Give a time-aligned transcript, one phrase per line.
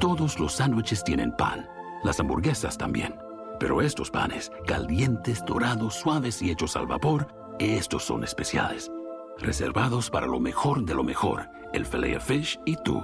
[0.00, 1.68] Todos los sándwiches tienen pan,
[2.04, 3.14] las hamburguesas también.
[3.60, 8.90] Pero estos panes, calientes, dorados, suaves y hechos al vapor, estos son especiales.
[9.38, 13.02] Reservados para lo mejor de lo mejor, el filet fish y tú,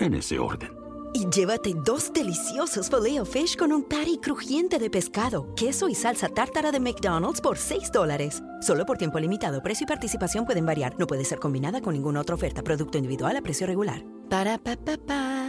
[0.00, 0.74] en ese orden.
[1.12, 6.28] Y llévate dos deliciosos filet fish con un patty crujiente de pescado, queso y salsa
[6.28, 8.42] tártara de McDonald's por 6 dólares.
[8.62, 10.98] Solo por tiempo limitado, precio y participación pueden variar.
[10.98, 12.62] No puede ser combinada con ninguna otra oferta.
[12.62, 14.02] Producto individual a precio regular.
[14.30, 15.45] Para pa pa pa.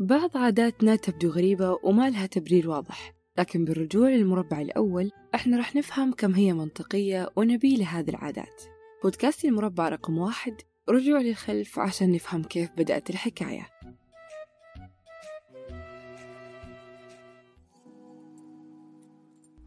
[0.00, 6.12] بعض عاداتنا تبدو غريبة وما لها تبرير واضح لكن بالرجوع للمربع الأول إحنا راح نفهم
[6.12, 8.62] كم هي منطقية ونبيلة هذه العادات.
[9.02, 10.54] بودكاست المربع رقم واحد
[10.88, 13.68] رجوع للخلف عشان نفهم كيف بدأت الحكاية.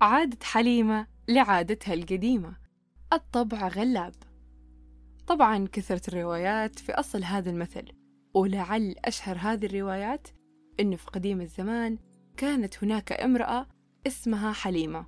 [0.01, 2.57] عادة حليمة لعادتها القديمة
[3.13, 4.15] الطبع غلاب.
[5.27, 8.00] طبعا كثرت الروايات في أصل هذا المثل.
[8.33, 10.27] ولعل أشهر هذه الروايات
[10.79, 11.97] إنه في قديم الزمان
[12.37, 13.67] كانت هناك امرأة
[14.07, 15.05] اسمها حليمة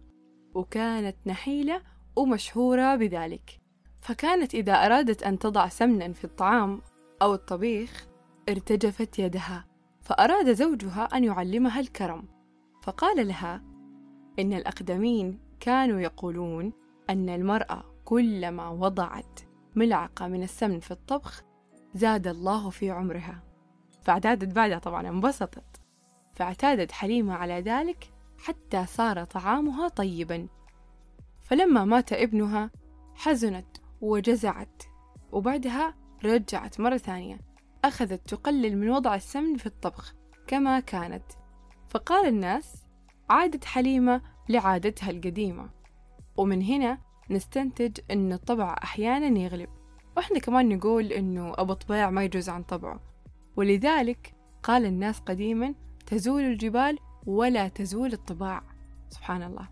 [0.54, 1.82] وكانت نحيلة
[2.16, 3.62] ومشهورة بذلك.
[4.02, 6.82] فكانت إذا أرادت أن تضع سمنا في الطعام
[7.22, 8.08] أو الطبيخ
[8.50, 9.66] ارتجفت يدها
[10.02, 12.28] فأراد زوجها أن يعلمها الكرم.
[12.84, 13.64] فقال لها
[14.40, 16.74] إن الأقدمين كانوا يقولون
[17.10, 19.40] أن المرأة كلما وضعت
[19.76, 21.44] ملعقة من السمن في الطبخ
[21.94, 23.44] زاد الله في عمرها.
[24.02, 25.82] فاعتادت بعدها طبعا انبسطت.
[26.34, 30.48] فاعتادت حليمة على ذلك حتى صار طعامها طيبا.
[31.42, 32.72] فلما مات ابنها
[33.16, 34.84] حزنت وجزعت
[35.32, 37.40] وبعدها رجعت مرة ثانية.
[37.86, 40.14] أخذت تقلل من وضع السمن في الطبخ
[40.48, 41.26] كما كانت.
[41.88, 42.84] فقال الناس
[43.30, 45.70] عادت حليمة لعادتها القديمة.
[46.38, 46.98] ومن هنا
[47.30, 49.70] نستنتج أن الطبع أحيانا يغلب.
[50.17, 53.00] وإحنا كمان نقول أنه أبو طبيع ما يجوز عن طبعه.
[53.56, 55.75] ولذلك قال الناس قديما
[56.06, 58.64] تزول الجبال ولا تزول الطباع.
[59.09, 59.69] سبحان الله.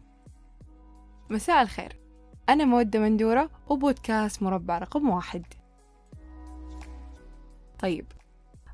[1.29, 1.97] مساء الخير.
[2.49, 5.45] أنا مودة مندورة وبودكاست مربع رقم واحد.
[7.79, 8.05] طيب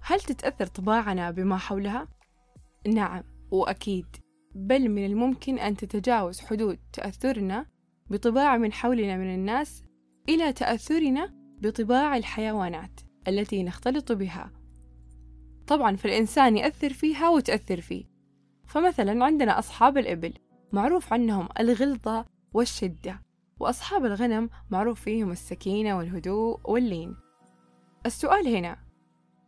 [0.01, 2.07] هل تتأثر طباعنا بما حولها؟
[2.87, 4.05] نعم وأكيد.
[4.55, 7.65] بل من الممكن أن تتجاوز حدود تأثرنا
[8.09, 9.83] بطباع من حولنا من الناس
[10.29, 14.51] إلى تأثرنا بطباع الحيوانات التي نختلط بها.
[15.67, 18.05] طبعا فالإنسان يأثر فيها وتأثر فيه.
[18.67, 20.33] فمثلا عندنا أصحاب الإبل
[20.71, 23.21] معروف عنهم الغلظة والشدة
[23.59, 27.15] وأصحاب الغنم معروف فيهم السكينة والهدوء واللين.
[28.05, 28.77] السؤال هنا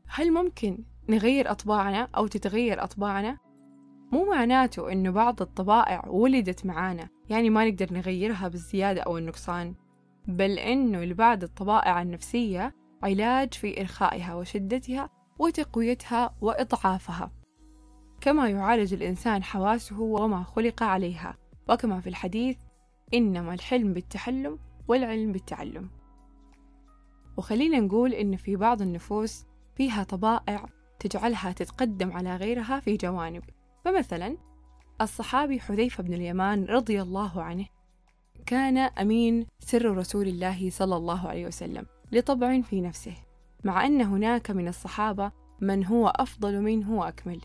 [0.08, 3.38] هل ممكن نغير أطباعنا أو تتغير أطباعنا؟
[4.12, 9.76] مو معناته إنه بعض الطبائع ولدت معانا يعني ما نقدر نغيرها بالزيادة أو النقصان.
[10.30, 15.10] بل إنه لبعض الطبائع النفسية علاج في إرخائها وشدتها
[15.40, 17.32] وتقويتها وإضعافها
[18.22, 21.38] كما يعالج الإنسان حواسه وما خلق عليها
[21.70, 22.58] وكما في الحديث
[23.14, 25.90] إنما الحلم بالتحلم والعلم بالتعلم.
[27.38, 30.66] وخلينا نقول إن في بعض النفوس فيها طبائع
[31.00, 33.44] تجعلها تتقدم على غيرها في جوانب
[33.86, 34.38] فمثلا
[35.02, 37.66] الصحابي حذيفة بن اليمان رضي الله عنه
[38.46, 43.14] كان أمين سر رسول الله صلى الله عليه وسلم لطبع في نفسه
[43.64, 45.32] مع أن هناك من الصحابة
[45.62, 47.42] من هو أفضل منه وأكمل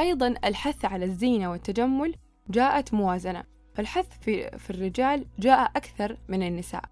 [0.00, 2.14] أيضا الحث على الزينة والتجمل
[2.50, 6.84] جاءت موازنة فالحث في, في الرجال جاء أكثر من النساء.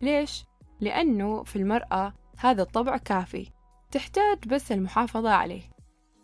[0.00, 0.44] ليش؟
[0.80, 3.50] لأنه في المرأة هذا الطبع كافي
[3.90, 5.62] تحتاج بس المحافظة عليه.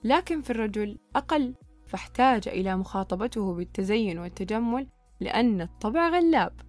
[0.05, 1.55] لكن في الرجل أقل
[1.87, 4.87] فاحتاج إلى مخاطبته بالتزين والتجمل
[5.21, 6.68] لأن الطبع غلاب.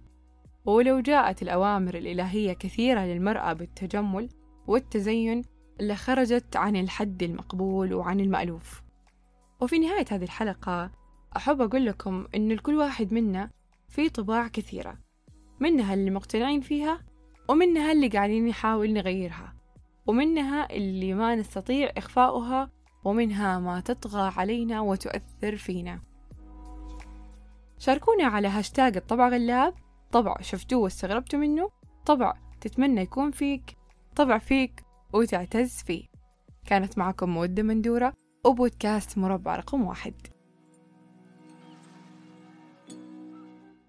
[0.64, 4.28] ولو جاءت الأوامر الإلهية كثيرة للمرأة بالتجمل
[4.66, 5.42] والتزين
[5.80, 8.82] لخرجت عن الحد المقبول وعن المألوف.
[9.60, 10.90] وفي نهاية هذه الحلقة
[11.36, 13.50] أحب أقول لكم إن لكل واحد منا
[13.88, 14.98] في طباع كثيرة
[15.60, 17.00] منها اللي مقتنعين فيها
[17.48, 19.54] ومنها اللي قاعدين نحاول نغيرها
[20.06, 22.70] ومنها اللي ما نستطيع إخفاؤها
[23.04, 26.00] ومنها ما تطغى علينا وتؤثر فينا.
[27.78, 29.74] شاركونا على هاشتاج الطبع غلاب
[30.12, 31.70] طبع شفتوه واستغربتوا منه
[32.06, 33.76] طبع تتمنى يكون فيك
[34.16, 36.04] طبع فيك وتعتز فيه.
[36.66, 38.14] كانت معكم مودة مندورة
[38.46, 40.14] وبودكاست مربع رقم واحد.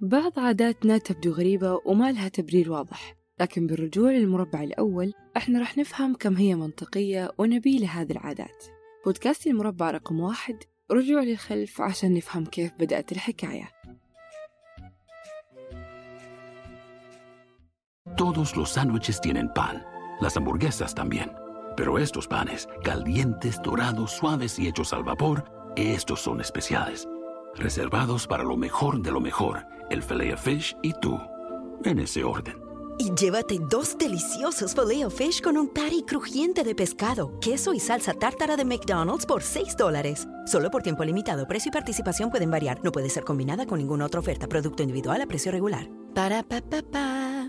[0.01, 6.13] بعض عاداتنا تبدو غريبة وما لها تبرير واضح لكن بالرجوع للمربع الأول إحنا راح نفهم
[6.13, 8.65] كم هي منطقية ونبيلة هذه العادات.
[9.05, 10.55] بودكاست المربع رقم واحد
[10.91, 13.69] رجوع للخلف عشان نفهم كيف بدأت الحكاية.
[18.15, 19.85] Todos los sándwiches tienen pan,
[20.19, 21.31] las hamburguesas también.
[21.77, 27.07] Pero estos panes, calientes, dorados, suaves y hechos al vapor, estos son especiales.
[27.55, 31.19] Reservados para lo mejor de lo mejor, el filet fish y tú.
[31.83, 32.61] En ese orden.
[32.97, 38.13] Y llévate dos deliciosos filet fish con un patty crujiente de pescado, queso y salsa
[38.13, 40.27] tártara de McDonald's por 6 dólares.
[40.45, 41.47] Solo por tiempo limitado.
[41.47, 42.79] Precio y participación pueden variar.
[42.83, 44.47] No puede ser combinada con ninguna otra oferta.
[44.47, 45.89] Producto individual a precio regular.
[46.13, 47.40] Para pa pa pa.